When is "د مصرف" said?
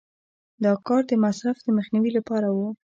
1.09-1.57